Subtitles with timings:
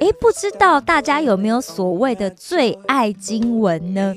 [0.00, 4.14] 诶，不知道大家有没有所谓的最爱经文呢？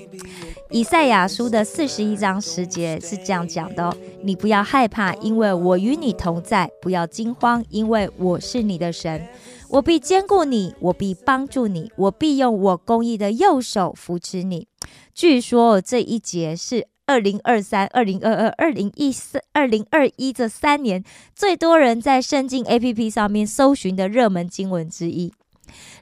[0.71, 9.27] 以赛亚书的四十一章十节是这样讲的哦：你不要害怕，因为我与你同在；不要惊慌，因为我是你的神。
[9.69, 14.67] 我必兼顾你，我必帮助你，我必用我公义的右手扶持你。
[15.13, 21.03] 据说这一节是二零二三、二零二二、二零一四、二零二一这三年
[21.35, 25.33] 最多人在圣经 APP 上面搜寻的热门经文之一。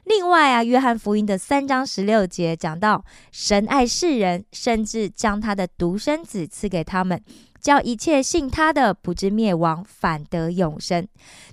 [0.04, 7.22] 另外啊，约翰福音的三章十六节讲到，神爱世人，甚至将他的独生子赐给他们，
[7.60, 11.06] 叫一切信他的不至灭亡，反得永生。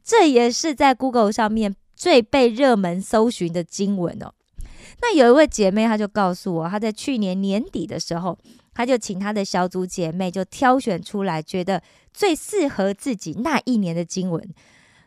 [0.03, 4.33] 这也是在 Google 上面最被热门搜寻的经文哦。
[5.01, 8.37] 那有一位姐妹，她就告诉我，她在去年年底的时候，
[8.73, 14.47] 她就请她的小组姐妹就挑选出来，觉得最适合自己那一年的经文。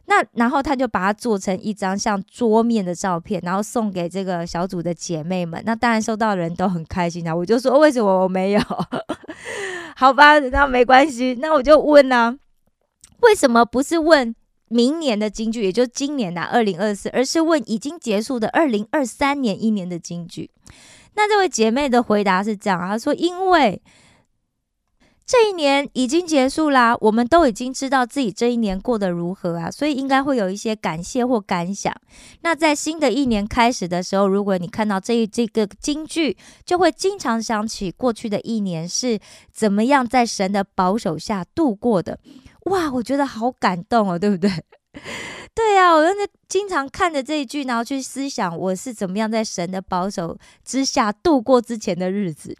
[0.09, 5.63] 那然后她就把它做成一张像桌面的照片，然后送给这个小组的姐妹们。
[5.67, 7.37] 那当然收到的人都很开心啊。
[7.37, 8.61] 我就说为什么我没有？
[9.95, 11.37] 好吧，那没关系。
[11.41, 12.39] 那我就问呢、
[13.21, 14.35] 为什么不是问
[14.69, 20.51] 明年的京剧，也就是今年的二零二四，而是问已经结束的二零二三年一年的京剧？
[21.17, 23.83] 那这位姐妹的回答是这样，她说：“因为
[25.29, 31.95] 这一年已经结束啦，我们都已经知道自己这一年过得如何啊，所以应该会有一些感谢或感想。
[32.41, 39.21] 那在新的一年开始的时候，如果你看到这一这个京剧，就会经常想起过去的一年是
[39.53, 42.19] 怎么样在神的保守下度过的。
[42.71, 44.51] 哇，我觉得好感动哦，对不对？”
[45.59, 52.57] 对啊、我那经常看着这一句，然后去思想我是怎么样在神的保守之下度过之前的日子。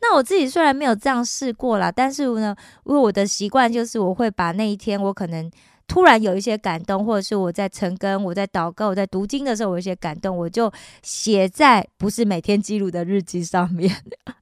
[0.00, 2.56] 那我自己虽然没有这样试过啦，但是呢，
[2.86, 5.50] 因为我的习惯就是我会把那一天我可能
[5.86, 10.72] 突然有一些感动，或者是我在晨更、我在祷告、我在读经的时候，我有些感动，我就
[11.02, 13.94] 写在不是每天记录的日记上面。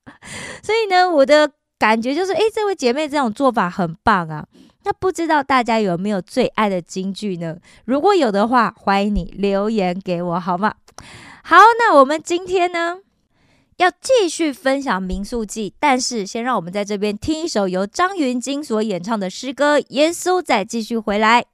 [0.62, 4.46] 所以呢，我的感觉就是，诶，这位姐妹这种做法很棒啊。
[4.86, 7.56] 那不知道大家有没有最爱的京剧呢？
[7.84, 10.74] 如果有的话，欢迎你留言给我，好吗？
[11.42, 12.98] 好，那我们今天呢
[13.78, 21.46] 要继续分享《民宿记》，但是先让我们在这边听一首由张芸京所演唱的诗歌《耶稣》，再继续回来。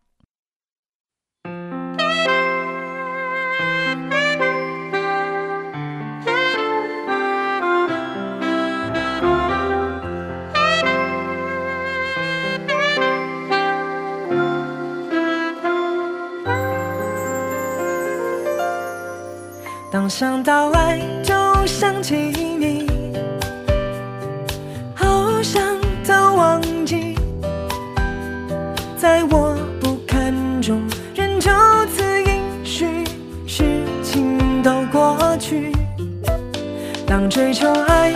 [19.92, 21.34] 当想到爱，就
[21.66, 22.86] 想起你，
[24.94, 25.62] 好想
[26.08, 27.14] 都忘记，
[28.97, 30.32] 在我不堪
[30.62, 30.80] 中，
[31.14, 31.50] 人就
[31.94, 33.04] 此允许
[33.47, 35.70] 事情都过去。
[37.06, 38.14] 当追求爱，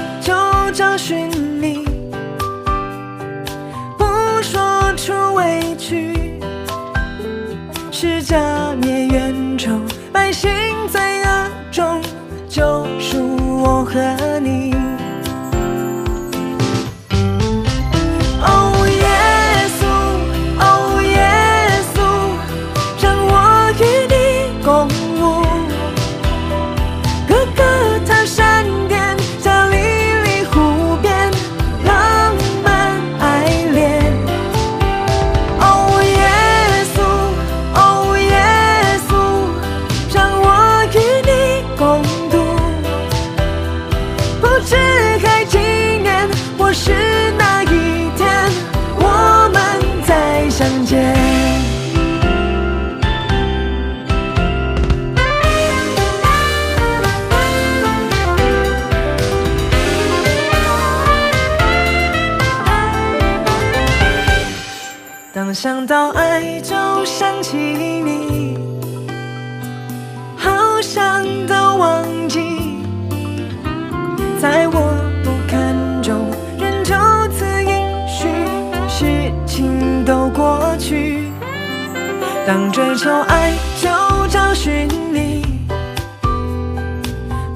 [82.46, 83.52] 当追求爱
[83.82, 83.88] 就
[84.28, 85.43] 找寻你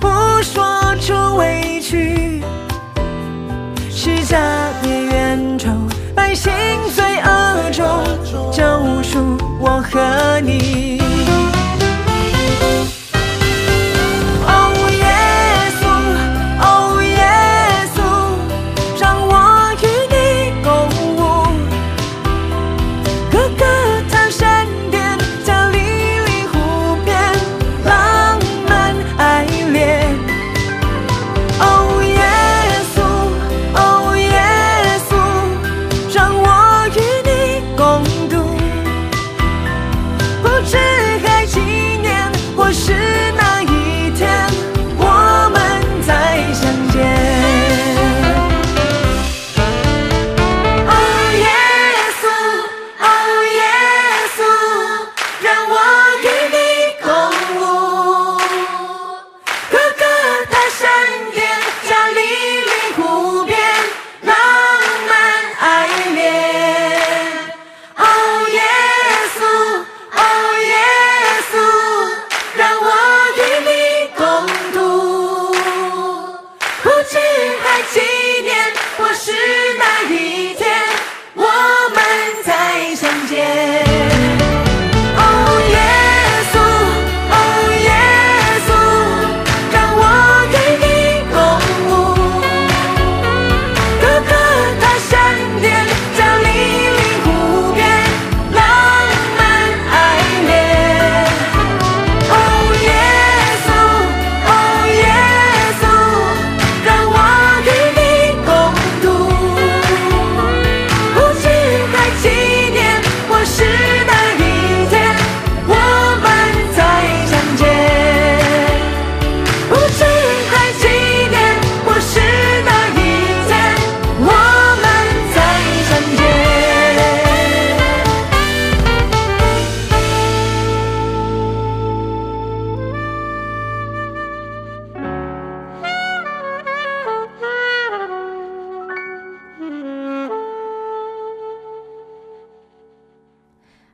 [0.01, 0.09] 不
[0.43, 2.43] 说出委屈
[3.89, 4.37] 是家
[4.83, 5.71] 的冤仇
[6.13, 6.53] 百姓
[6.93, 7.87] 罪恶中
[8.51, 11.00] 救赎我和你。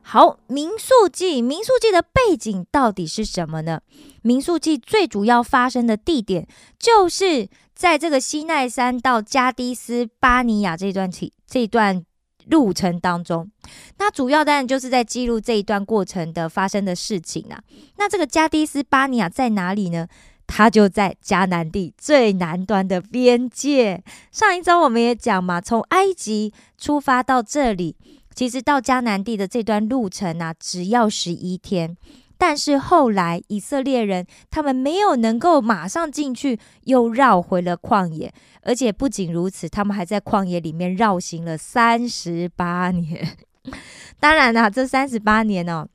[0.09, 3.81] 好，民宿记，民宿记的背景到底是什么呢？
[4.21, 6.47] 民宿记最主要发生的地点
[6.79, 12.05] 就是在这个西奈山到加的斯巴尼亚这段起这段
[12.45, 13.51] 路程当中，
[13.97, 17.61] 那主要当然就是在记录这一段过程的发生的事情啊。
[17.97, 20.07] 那这个加的斯巴尼亚在哪里呢？
[20.49, 24.01] 它就在迦南地最南端的边界。
[24.31, 27.97] 上一周我们也讲嘛，从埃及出发到这里，
[28.37, 31.97] 其实到迦南地的这段路程啊，只要十一天。
[32.37, 38.31] 但是后来以色列人他们没有能够马上进去，又绕回了旷野，
[38.61, 43.27] 而且不仅如此，他们还在旷野里面绕行了三十八年。
[44.21, 45.87] 当然啦、这三十八年哦。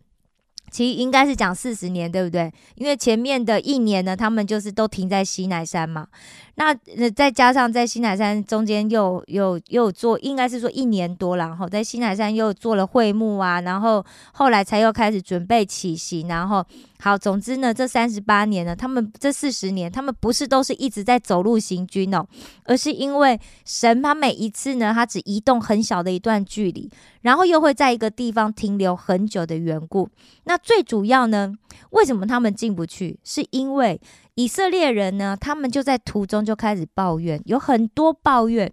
[0.73, 2.51] 其实应该是讲四十年，对不对？
[2.77, 6.09] 因为前面的一年呢，他们就是都停在西乃山嘛。
[6.55, 6.67] 那
[6.97, 16.65] 呃，再加上在西乃山中间又又又做，应该是说一年多，然后在西乃山又做了会幕啊，然后后来才又开始准备起行，然后
[17.01, 22.25] 好，总之呢，这三十八年呢，他们这四十年，他们不是都是一直在走路行军哦，
[22.65, 26.91] 而是因为神他每一次呢，他只移动很小的一段距离，
[27.23, 30.09] 然后又会在一个地方停留很久的缘故。
[30.45, 31.55] 那最主要呢，
[31.91, 33.19] 为什么他们进不去？
[33.25, 34.01] 是因为
[34.35, 38.73] 以色列人呢，他们就在途中就开始抱怨，有很多抱怨。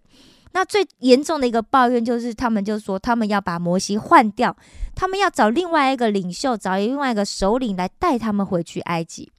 [0.52, 4.56] 那最严重的一个抱怨就是，他们就说他们要把摩西换掉，
[4.96, 9.32] 他们要找另外一个领袖，找另外一个首领来带他们回去埃及。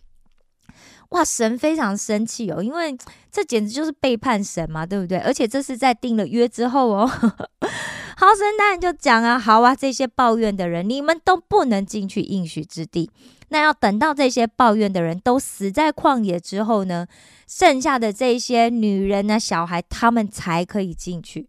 [1.08, 2.96] 哇，神非常生气哦，因为
[3.32, 5.18] 这简直就是背叛神嘛，对不对？
[5.18, 7.04] 而且这是在定了约之后哦。
[8.16, 13.10] 好，神当然就讲啊，好啊，这些抱怨的人，你们都不能进去应许之地。
[13.50, 17.06] 那要等到这些抱怨的人都死在旷野之后呢，
[17.46, 21.48] 剩下的这些女人呢、小孩，他们才可以进去。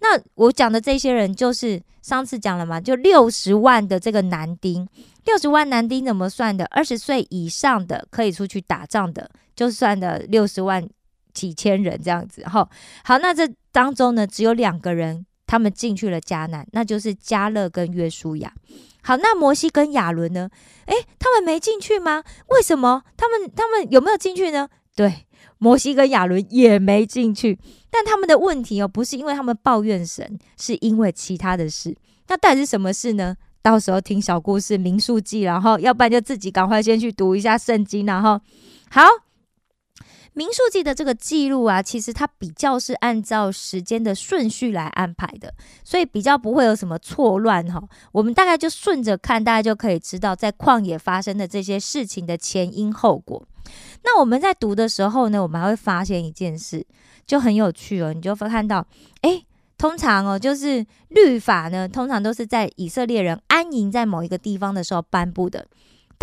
[0.00, 4.88] 那我讲的这些人，就是上次讲了嘛，就六十万的这个男丁，
[5.24, 6.64] 六十万男丁怎么算的？
[6.66, 10.86] 二十岁以上的可以出去打仗的，就算的六十万
[11.32, 12.42] 几千人这样子。
[12.44, 12.68] 哈，
[13.04, 18.50] 好，那这当中呢，只有两个人他们进去了迦南，那就是加勒跟约书亚。
[19.02, 20.48] 好，那摩西跟亚伦呢？
[20.86, 22.24] 诶，他们没进去吗？
[22.46, 23.02] 为什么？
[23.18, 24.66] 他们他们有没有进去呢？
[24.96, 25.26] 对，
[25.58, 27.58] 摩西跟亚伦也没进去。
[27.90, 31.94] 但他们的问题哦，不是因为他们抱怨神，是因为其他的事。
[32.28, 33.36] 那到底是什么事呢？
[33.60, 38.40] 到时候听小故事《民数记》，然后要不然就自己赶快先去读一下圣经，然后
[38.88, 39.02] 好。
[40.34, 45.52] 民数记的这个记录啊，其实它比较是按照时间的顺序来安排的，
[45.84, 47.82] 所以比较不会有什么错乱哈。
[48.12, 53.46] 我们大概就顺着看，大家就可以知道在旷野发生的这些事情的前因后果。
[54.04, 56.84] 那我们在读的时候呢，我们还会发现一件事，
[57.26, 58.12] 就很有趣哦。
[58.12, 58.86] 你就会看到，
[59.20, 59.44] 诶，
[59.76, 65.66] 通常哦，就是律法呢，通常都是在以色列人安营在某一个地方的时候颁布的。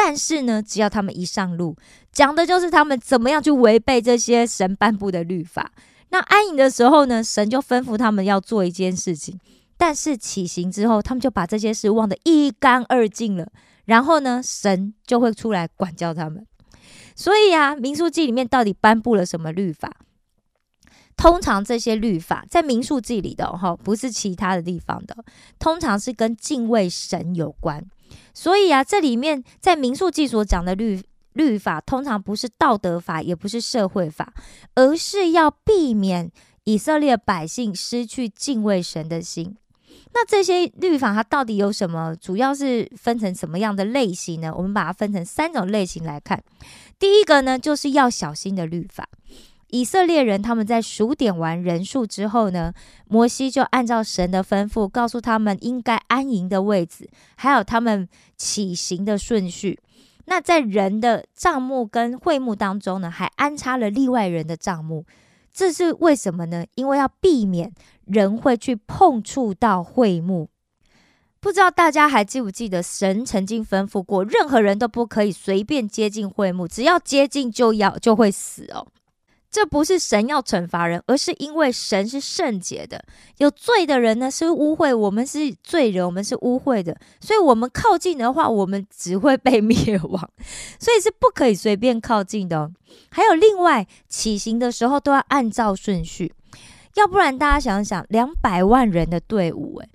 [0.02, 1.76] 但是呢，只要他们一上路，
[2.14, 5.74] 讲的就是他们怎么样去违背这些神颁布的律法。
[6.08, 9.38] 那安营的时候呢，神就吩咐他们要做一件事情，
[9.76, 13.52] 但是起行之后，他们就把这些事忘得一干二净了。
[13.84, 16.48] 然后呢，神就会出来管教他们。
[17.14, 19.92] 所以啊，民数记里面到底颁布了什么律法？
[21.18, 25.18] 通常这些律法在民数记里的哈，不是其他的地方的，
[25.60, 27.86] 通常是跟敬畏神有关。
[28.40, 31.04] 所以啊，这里面在民数记所讲的律
[31.34, 34.34] 律法，通常不是道德法，也不是社会法，
[34.76, 36.32] 而是要避免
[36.64, 39.58] 以色列百姓失去敬畏神的心。
[40.14, 42.16] 那这些律法它到底有什么？
[42.16, 44.54] 主要是分成什么样的类型呢？
[44.56, 46.42] 我们把它分成三种类型来看。
[46.98, 49.10] 第一个呢，就是要小心的律法。
[49.70, 52.74] 以色列人他们在数点完人数之后呢，
[53.08, 59.80] 摩西就按照神的吩咐，告诉他们应该安营的位置，还有他们起行的顺序。
[60.26, 65.06] 那在人的帐幕跟会幕当中呢，还安插了例外人的帐幕。
[65.52, 66.66] 这是为什么呢？
[66.76, 67.74] 因为要避免
[68.06, 70.50] 人会去碰触到会幕。
[71.40, 78.86] 不知道大家还记不记得，神曾经吩咐过，任何人都不可以随便接近会幕，只要接近就要就会死哦。
[79.52, 83.04] 这不是神要惩罚人，而是因为神是圣洁的。
[83.38, 90.30] 有罪的人呢是污秽，我们是罪人，我们是污秽的，所以我们靠近的话，我们只会被 灭亡，
[90.80, 92.70] 所以是不可以随便靠近的。
[93.10, 96.32] 还有另外，起行的时候都要按照顺序，
[96.96, 99.90] 要不然大家想想，两百万人的队伍，诶，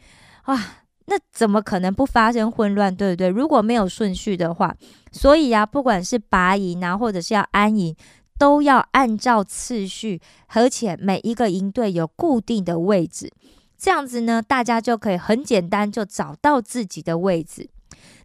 [0.47, 0.61] 哇，
[1.07, 3.29] 那怎么可能不发生混乱，对不对？
[3.29, 4.75] 如果没有顺序的话，
[5.13, 7.95] 所以呀，不管是拔营啊，或者是要安营。
[8.39, 13.33] 都要按照次序，而且每一个营队有固定的位置，
[13.79, 17.69] 这样子呢，大家就可以很简单就找到自己的位置。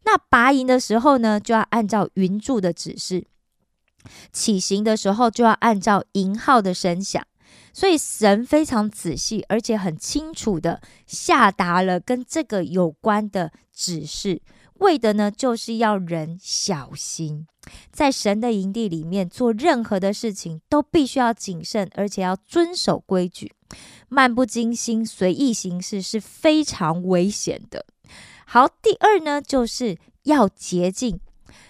[0.04, 3.26] 那拔营的时候呢，就要按照云柱的指示；
[4.32, 7.24] 起行的时候就要按照营号的声响。
[7.72, 14.42] 所以神非常仔细，而且很清楚的下达了跟这个有关的指示。
[14.80, 17.48] 为的呢，就是要人小心，
[17.92, 23.54] 在神的营地里面做任何的事情，都必须要谨慎，而且要遵守规矩。
[24.08, 27.86] 漫不经心、随意行事是非常危险的。
[28.46, 31.20] 好，第二呢，就是要洁净。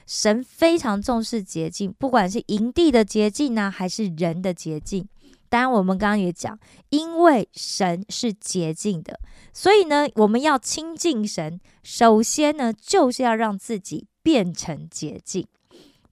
[0.07, 5.07] 神非常重视洁净，不管是营地的洁净呢，还是人的洁净。
[5.49, 6.57] 当然，我们刚刚也讲，
[6.89, 9.19] 因为神是洁净的，
[9.51, 11.59] 所以呢，我们要亲近神。
[11.83, 15.47] 首先呢，就是要让自己变成洁净。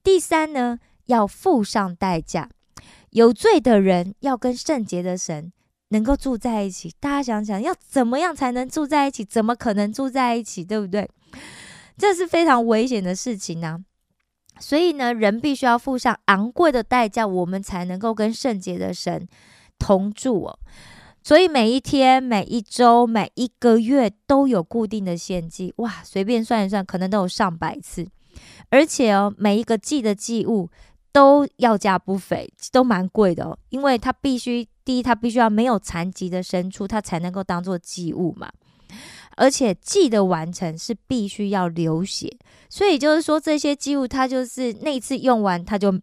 [0.03, 2.49] 第三呢，要付上代价。
[3.11, 5.51] 有罪的人要跟圣洁的神
[5.89, 6.93] 能够住在一起。
[6.99, 9.23] 大家想想，要怎么样才能住在一起？
[9.23, 10.65] 怎么可能住在一起？
[10.65, 11.09] 对不对？
[11.97, 13.83] 这是非常危险的事情呢。
[14.59, 19.27] 所以呢，人必须要付上昂贵的代价，我们才能够跟圣洁的神
[19.77, 20.59] 同住哦。
[21.23, 28.07] 所以每一天、每一周、每一个月都有固定的献祭，哇，随便算一算，可能都有上百次。
[28.69, 30.69] 而且哦，每一个祭的祭物
[31.11, 38.49] 都要价不菲，都蛮贵的哦，因为它必须第一，它必须要没有残疾的牲畜，它才能够当做祭物嘛。
[39.37, 42.37] 而且祭的完成是必须要流血，
[42.69, 45.97] 所以就是说这些祭物它就是那一次用完，它就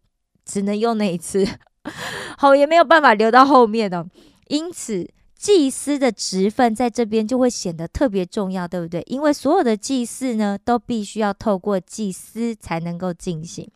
[0.46, 1.46] 只能用那一次，
[2.38, 4.06] 好也没有办法留到后面的。
[4.48, 9.02] 因此祭司的职分在这边就会显得特别重要，对不对？
[9.06, 13.68] 因为所有的祭祀呢，都必须要透过祭司才能够进行。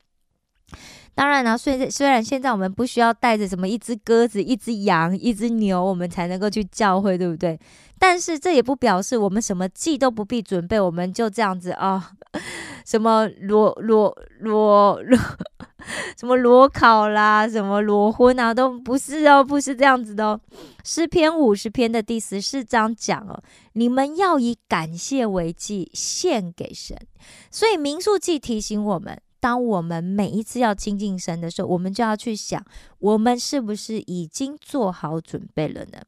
[1.19, 7.59] 当然了，虽然虽然现在我们不需要带着什么一只鸽子、一只羊、一只牛，我们才能够去教会，对不对？
[7.99, 12.13] 但是这也不表示我们什么祭都不必准备，我们就这样子啊，
[12.87, 15.19] 什么裸裸裸裸，
[16.17, 20.41] 什么裸考啦，什么裸婚啊，都不是哦，不是这样子的哦。
[20.85, 26.97] 诗篇五十篇的第十四章讲哦，你们要以感谢为祭献给神。
[27.51, 29.21] 所以民数记提醒我们。
[29.41, 32.65] 当我们每一次要亲近神的时候，我们就要去想，
[32.99, 36.03] 我们是不是已经做好准备了呢？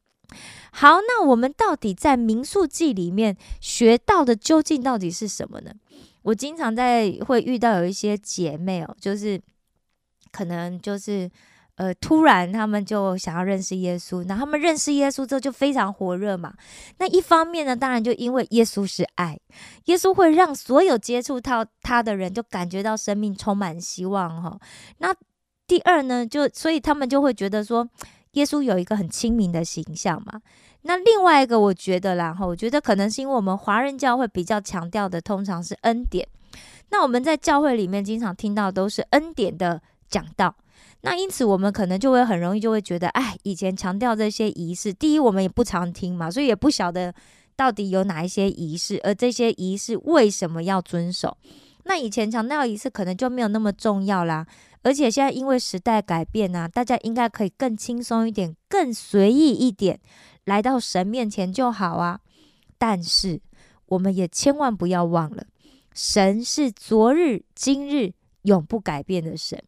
[0.71, 5.73] 好，那我们到底在民宿记里面学到的究竟到底是什么呢？
[6.23, 9.41] 我经常在会遇到有一些姐妹哦，就是
[10.31, 11.29] 可能就是
[11.81, 16.53] 呃，突然他们就想要认识耶稣，那他们认识耶稣之后就非常火热嘛。
[16.99, 19.35] 那一方面呢，当然就因为耶稣是爱，
[19.85, 24.59] 耶稣会让所有接触到他的人就感觉到生命充满希望哈。
[24.99, 25.11] 那
[25.65, 27.89] 第二呢，就所以他们就会觉得说，
[28.33, 30.39] 耶稣有一个很亲民的形象嘛。
[30.83, 36.27] 那另外一个，我觉得啦哈，我觉得可能是因为我们华人教会比较强调的通常是恩典。
[36.91, 40.53] 那我们在教会里面经常听到都是恩典的讲道，
[41.01, 47.13] 那因此我们可能就会很容易就会觉得，哎，以前强调这些仪式，第一我们也不常听嘛，所以也不晓得
[47.55, 51.35] 到底有哪一些仪式，而这些仪式为什么要遵守？
[51.85, 54.45] 那以前强调仪式可能就没有那么重要啦。
[54.83, 59.99] 而且现在因为时代改变啊，大家应该可以更轻松一点，更随意一点，
[60.45, 62.19] 来到神面前就好啊。
[62.77, 63.41] 但是
[63.87, 65.45] 我们也千万不要忘了。
[65.93, 69.61] 神是昨日、今日永不改变的神。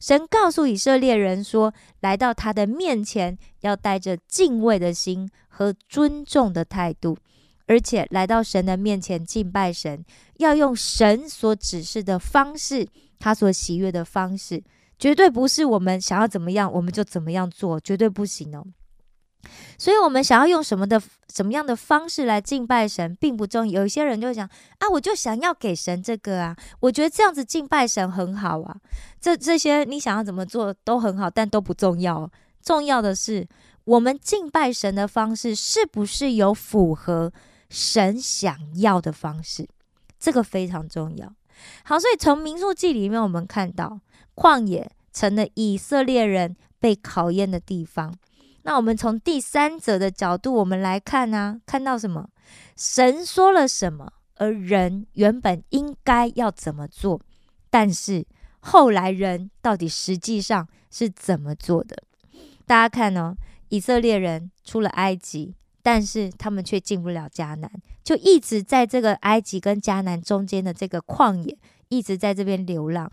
[0.00, 7.18] 神告诉以色列人说：“来到他的面前，要带着敬畏的心和尊重的态度，
[7.66, 10.02] 而且来到神的面前敬拜神，
[10.38, 12.88] 要用神所指示的方式，
[13.18, 14.64] 他所喜悦的方式，
[14.98, 18.64] 绝对不是我们想要怎么样我们就怎么样做，绝对不行哦。”
[19.78, 21.00] 所以，我们想要用什么的、
[21.32, 23.80] 什么样的方式来敬拜神，并不重要。
[23.80, 28.76] 有一些人就会讲：“啊，我就想要给神这个啊，我觉得这样子敬拜神很好啊。”
[29.20, 32.30] 这这些你想要怎么做都很好，但都不重要。
[32.62, 33.48] 重要的是，
[33.84, 37.32] 我们敬拜神的方式是不是有符合
[37.70, 39.66] 神想要的方式？
[40.18, 41.32] 这个非常重要。
[41.84, 43.98] 好，所以从民数记里面，我们看到
[44.34, 48.14] 旷野成了以色列人被考验的地方。
[48.62, 52.28] 那我们从第三者的角度，我们来看呢，看到什么？
[52.76, 57.20] 神说了什么，而人原本应该要怎么做？
[57.70, 58.26] 但是
[58.60, 62.02] 后来人到底实际上是怎么做的？
[62.66, 63.34] 大家看哦，
[63.70, 67.70] 以色列人出了埃及，但是他们却进不了迦南，
[68.04, 71.56] 就一直在这个埃及跟迦南中间的这个旷野，
[71.88, 73.10] 一直在这边流浪。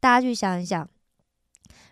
[0.00, 0.88] 大家去想一想，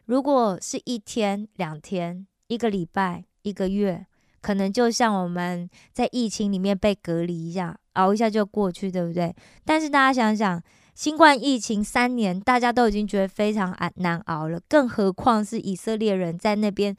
[0.07, 2.27] 如果是一天两天。
[2.55, 4.07] 一个礼拜、一个月，
[4.41, 9.35] 可能就像我们在疫情里面被隔离一样，熬一下就过去，对不对？
[9.65, 10.63] 但是大家想想，
[10.95, 16.97] 新冠疫情三年，大家都已经觉得非常难难熬了，更何况是以色列人在那边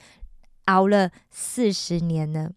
[0.66, 2.52] 熬了四十年呢？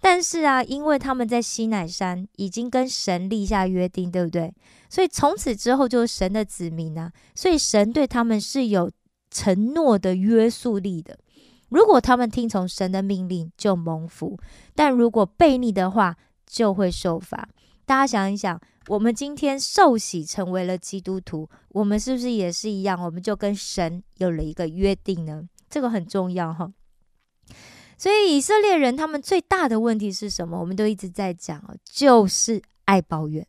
[0.00, 4.52] 但是啊，因为他们在西乃山已经跟神立下约定，对不对？
[4.90, 8.90] 所以从此之后就是神的子民啊，所以神对他们是有
[9.30, 11.16] 承诺的约束力的。
[11.72, 14.36] 如果他们听从神的命令，就蒙福；
[14.74, 16.14] 但如果悖逆的话，
[16.46, 17.48] 就会受罚。
[17.86, 23.02] 大家想一想，我们今天受洗成为了基督徒，我们是不是也是一样？
[23.02, 25.48] 我们就跟神有了一个约定呢？
[25.70, 26.70] 这个很重要哈。
[27.96, 30.60] 所以以色列人他们最大的问题是什么？
[30.60, 33.46] 我们都一直在讲哦，就是爱抱怨。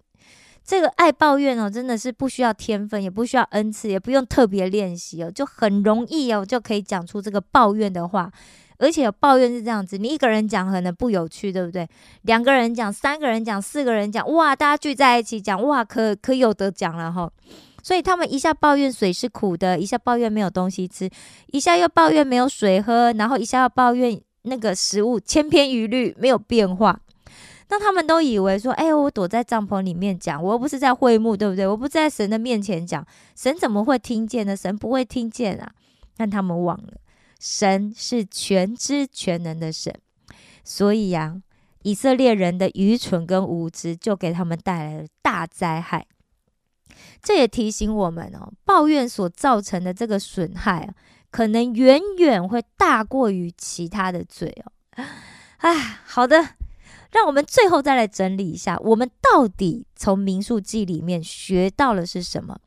[0.65, 8.31] 这个爱抱怨哦，真的是不需要天分，也不需要恩赐，也不用特别练习哦，就很容易哦，就可以讲出这个抱怨的话。
[8.79, 11.87] 而且抱怨是这样子，你一个人讲可能不有趣，对不对？
[12.23, 17.31] 两个人讲，三个人讲，四个人讲，哇，大家聚在一起讲，哇，可可有得讲了哈。
[17.81, 21.09] 所以他们一下抱怨水是苦的，一下抱怨没有东西吃，
[21.47, 26.99] 一下又抱怨没有水喝，然后一下又抱怨那个食物千篇一律，没有变化。
[27.69, 31.65] 那他们都以为说，哎，我躲在帐篷里面讲，我又不是在会幕，对不对？
[31.65, 34.55] 我不在神的面前讲，神怎么会听见呢？
[34.55, 35.71] 神不会听见啊！
[36.15, 36.93] 但他们忘了，
[37.39, 39.93] 神是全知全能的神，
[40.63, 41.41] 所以呀，
[41.81, 46.05] 以色列人的愚蠢跟无知就给他们带来了大灾害。
[47.21, 50.93] 这也提醒我们哦，抱怨所造成的这个损害啊，
[51.31, 55.03] 可能远远会大过于其他的罪哦。
[55.57, 55.73] 哎，
[56.05, 56.49] 好的。
[57.13, 62.59] 让我们最后再来整理一下，我们到底从民数记里面学到了是什么？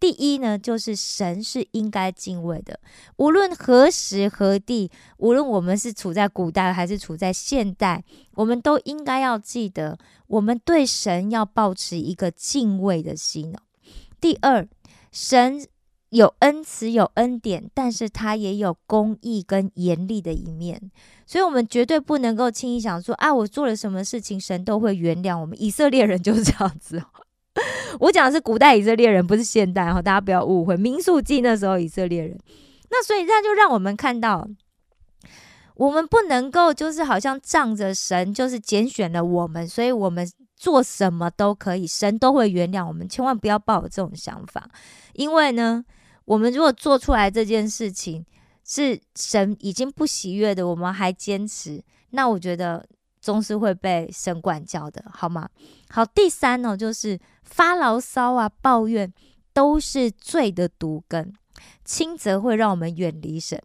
[0.00, 2.78] 第一呢，就是神是应该敬畏的，
[3.16, 13.52] 无论何时何地，无论我们是处在古代还是处在现代，我们都应该要记得，我们对神要保持一个敬畏的心。
[14.20, 14.68] 第二，
[15.10, 15.66] 神。
[16.10, 20.90] 有恩慈，有恩典，但是他也有公义跟严厉的一面，
[21.26, 25.60] 所以我们绝对不能够轻易想说啊，我做了什么事情，神都会原谅我们。
[25.60, 27.02] 以色列人就是这样子，
[28.00, 30.78] 我讲的是古代以色列人，不是现代哈，大家不要误会。
[30.78, 32.38] 民数记那时候以色列人，
[32.90, 34.48] 那所以这样就让我们看到，
[35.74, 44.70] 我们不能够就是好像仗着神就是拣选了我们，所以我们做什么都可以，神都会原谅我们，千万不要抱有这种想法，
[45.12, 45.84] 因为呢。
[46.28, 48.22] 我们如果做出来这件事情，
[48.62, 52.86] 是神已经不喜悦的，我们还坚持，那我觉得
[53.18, 55.48] 总是会被神管教的，好吗？
[55.88, 59.10] 好，第三呢，就是发牢骚啊、抱怨，
[59.54, 61.32] 都是罪的毒根，
[61.82, 63.58] 轻则会让我们远离神，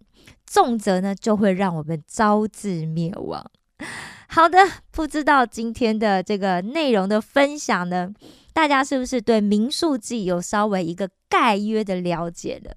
[0.45, 3.45] 重则呢就会让我们招致灭亡。
[4.29, 4.57] 好的，
[4.89, 8.09] 不知道今天的这个内容的分享呢，
[8.53, 12.75] 大家是不是对民宿记有稍微一个概约的了解了？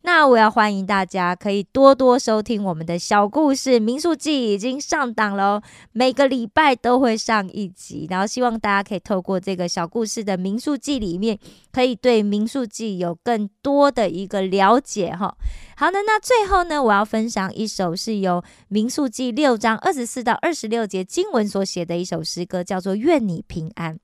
[0.00, 5.60] 那我要欢迎大家可以多多收听我们的小故事民宿记已经上档喽，
[5.92, 11.38] 每个礼拜都会上一集，然后希望大家可以透过这个小故事的民宿记里面，
[11.70, 15.36] 可以对民宿记有更多的一个了解哈。
[15.76, 23.94] 好的，那最后呢，我要分享一首是由民宿记六章二十四到二十六节经文所写的一首诗歌，叫做《愿你平安》。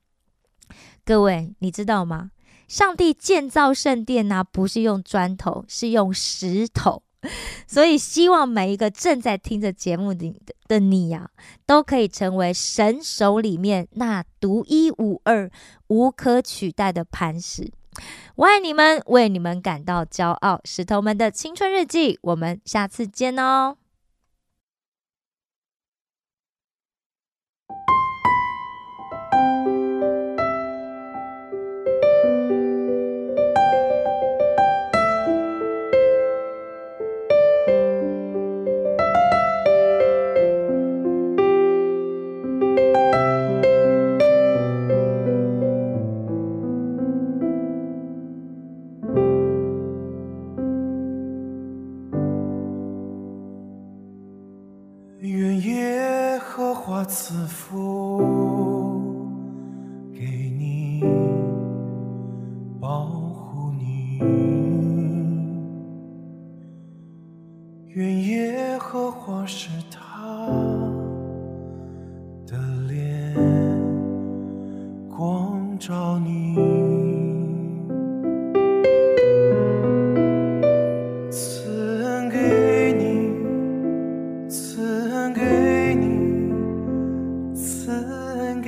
[1.05, 2.31] 各位，你知道吗？
[2.67, 7.03] 上帝建造圣殿呢、不是用砖头，是用石头。
[7.67, 11.29] 所以，希望每一个正在听着节目的的你呀、
[11.65, 15.49] 都可以成为神手里面那独一无二、
[15.87, 17.71] 无可取代的磐石。
[18.35, 20.59] 我爱你们，为你们感到骄傲。
[20.65, 23.77] 石头们的青春日记，我们下次见哦。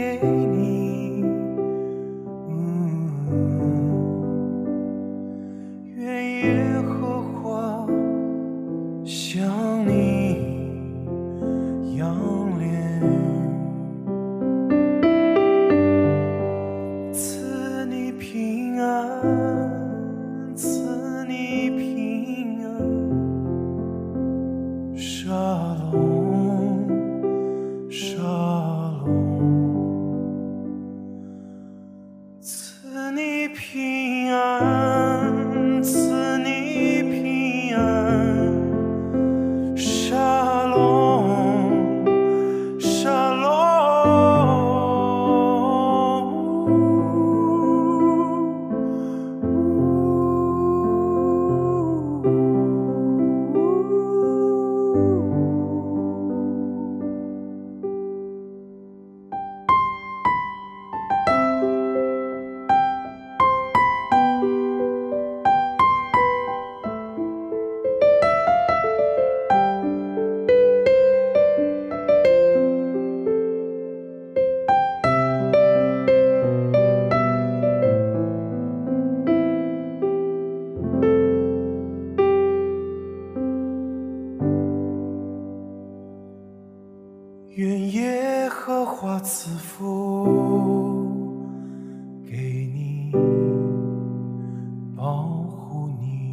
[0.08, 0.37] 恩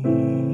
[0.05, 0.45] 你。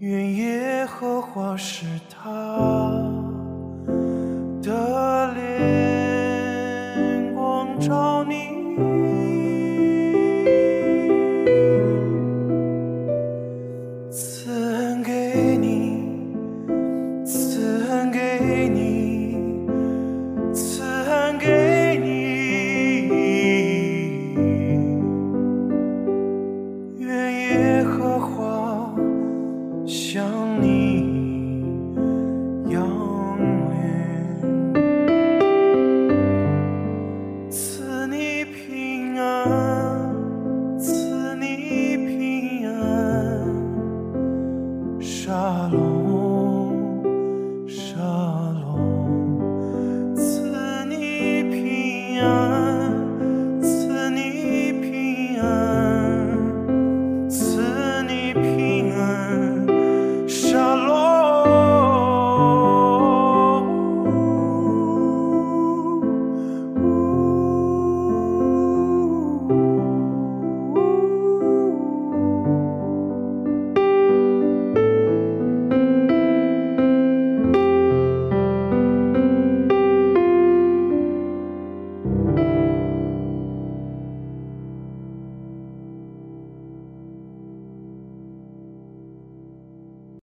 [0.00, 2.81] 愿耶和华是他